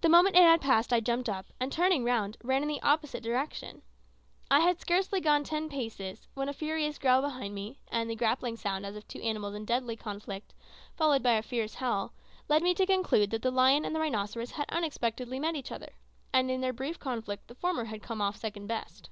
The 0.00 0.08
moment 0.08 0.34
it 0.34 0.42
had 0.42 0.60
passed 0.60 0.92
I 0.92 0.98
jumped 0.98 1.28
up, 1.28 1.46
and 1.60 1.70
turning 1.70 2.02
round, 2.02 2.36
ran 2.42 2.62
in 2.62 2.68
the 2.68 2.82
opposite 2.82 3.22
direction. 3.22 3.82
I 4.50 4.58
had 4.58 4.80
scarcely 4.80 5.20
gone 5.20 5.44
ten 5.44 5.68
paces 5.68 6.26
when 6.34 6.48
a 6.48 6.52
furious 6.52 6.98
growl 6.98 7.22
behind 7.22 7.54
me, 7.54 7.78
and 7.86 8.10
the 8.10 8.16
grappling 8.16 8.56
sound 8.56 8.84
as 8.84 8.96
of 8.96 9.06
two 9.06 9.22
animals 9.22 9.54
in 9.54 9.64
deadly 9.64 9.94
conflict, 9.94 10.54
followed 10.96 11.22
by 11.22 11.34
a 11.34 11.40
fierce 11.42 11.74
howl, 11.74 12.12
led 12.48 12.64
me 12.64 12.74
to 12.74 12.84
conclude 12.84 13.30
that 13.30 13.42
the 13.42 13.52
lion 13.52 13.84
and 13.84 13.94
the 13.94 14.00
rhinoceros 14.00 14.50
had 14.50 14.66
unexpectedly 14.70 15.38
met 15.38 15.54
each 15.54 15.70
other, 15.70 15.92
and 16.32 16.48
that 16.48 16.54
in 16.54 16.60
their 16.60 16.72
brief 16.72 16.98
conflict 16.98 17.46
the 17.46 17.54
former 17.54 17.84
had 17.84 18.02
come 18.02 18.20
off 18.20 18.34
second 18.36 18.66
best. 18.66 19.08